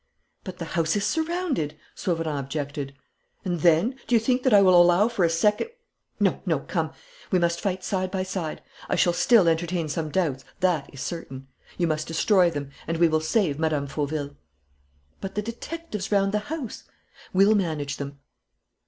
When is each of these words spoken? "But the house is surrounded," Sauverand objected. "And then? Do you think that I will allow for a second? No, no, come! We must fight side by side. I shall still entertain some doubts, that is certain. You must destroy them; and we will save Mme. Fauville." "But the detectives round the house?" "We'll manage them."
"But 0.43 0.57
the 0.57 0.65
house 0.65 0.95
is 0.95 1.05
surrounded," 1.05 1.77
Sauverand 1.93 2.39
objected. 2.39 2.95
"And 3.45 3.59
then? 3.59 3.97
Do 4.07 4.15
you 4.15 4.19
think 4.19 4.41
that 4.41 4.51
I 4.51 4.59
will 4.59 4.73
allow 4.73 5.07
for 5.07 5.23
a 5.23 5.29
second? 5.29 5.69
No, 6.19 6.41
no, 6.43 6.61
come! 6.61 6.91
We 7.29 7.37
must 7.37 7.61
fight 7.61 7.83
side 7.83 8.09
by 8.09 8.23
side. 8.23 8.63
I 8.89 8.95
shall 8.95 9.13
still 9.13 9.47
entertain 9.47 9.87
some 9.89 10.09
doubts, 10.09 10.43
that 10.59 10.91
is 10.91 11.01
certain. 11.01 11.49
You 11.77 11.85
must 11.85 12.07
destroy 12.07 12.49
them; 12.49 12.71
and 12.87 12.97
we 12.97 13.07
will 13.07 13.21
save 13.21 13.59
Mme. 13.59 13.85
Fauville." 13.85 14.35
"But 15.19 15.35
the 15.35 15.43
detectives 15.43 16.11
round 16.11 16.31
the 16.31 16.39
house?" 16.49 16.85
"We'll 17.31 17.53
manage 17.53 17.97
them." 17.97 18.17